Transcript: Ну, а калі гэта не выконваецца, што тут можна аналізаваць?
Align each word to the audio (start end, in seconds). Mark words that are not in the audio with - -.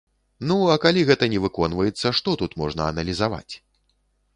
Ну, 0.51 0.55
а 0.75 0.77
калі 0.85 1.03
гэта 1.11 1.29
не 1.35 1.39
выконваецца, 1.45 2.15
што 2.21 2.37
тут 2.43 2.51
можна 2.63 2.81
аналізаваць? 2.97 3.49